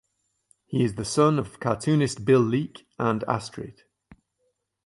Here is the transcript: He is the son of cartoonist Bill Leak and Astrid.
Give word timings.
He 0.65 0.83
is 0.83 0.95
the 0.95 1.05
son 1.05 1.37
of 1.37 1.59
cartoonist 1.59 2.25
Bill 2.25 2.39
Leak 2.39 2.87
and 2.97 3.23
Astrid. 3.25 3.83